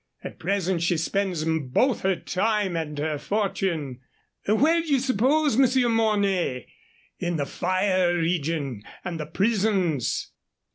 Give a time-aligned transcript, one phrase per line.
[0.23, 3.99] At present she spends both her time and her fortune
[4.47, 6.65] where d'ye suppose, Monsieur Mornay?
[7.19, 10.31] In the fire region and the prisons.